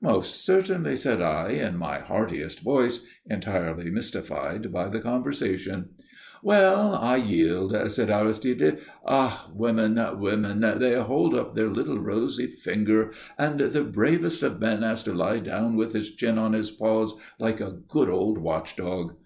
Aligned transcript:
"Most 0.00 0.44
certainly," 0.46 0.94
said 0.94 1.20
I, 1.20 1.48
in 1.48 1.76
my 1.76 1.98
heartiest 1.98 2.60
voice, 2.60 3.00
entirely 3.26 3.90
mystified 3.90 4.70
by 4.70 4.86
the 4.88 5.00
conversation. 5.00 5.86
"Well, 6.40 6.94
I 6.94 7.16
yield," 7.16 7.76
said 7.90 8.08
Aristide. 8.08 8.78
"Ah, 9.04 9.50
women, 9.52 9.98
women! 10.20 10.60
They 10.78 10.94
hold 11.00 11.34
up 11.34 11.54
their 11.54 11.68
little 11.68 11.98
rosy 11.98 12.46
finger, 12.46 13.10
and 13.36 13.58
the 13.58 13.82
bravest 13.82 14.44
of 14.44 14.60
men 14.60 14.82
has 14.82 15.02
to 15.02 15.12
lie 15.12 15.40
down 15.40 15.74
with 15.74 15.94
his 15.94 16.14
chin 16.14 16.38
on 16.38 16.52
his 16.52 16.70
paws 16.70 17.16
like 17.40 17.60
a 17.60 17.72
good 17.88 18.08
old 18.08 18.38
watch 18.38 18.76
dog. 18.76 19.16